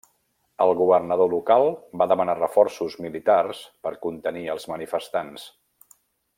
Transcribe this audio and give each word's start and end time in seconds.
El 0.63 0.71
governador 0.79 1.29
local 1.33 1.65
va 2.03 2.07
demanar 2.13 2.37
reforços 2.39 2.97
militars 3.07 3.61
per 3.87 3.95
contenir 4.07 4.45
els 4.55 4.69
manifestants. 4.75 5.49